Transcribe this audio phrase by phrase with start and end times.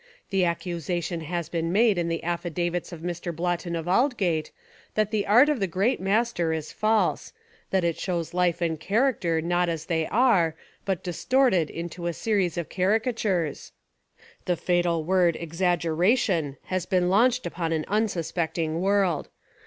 [0.31, 3.31] The accusation has been made in the affidavits of Mr.
[3.31, 4.49] Blotton of Aldgate
[4.95, 7.33] that the art of the Great Master is false:
[7.69, 12.57] that it shows life and character not as they are but distorted into a series
[12.57, 13.73] of carica tures.
[14.45, 19.29] The fatal word 'exaggeration' has been launched upon an unsuspecting world.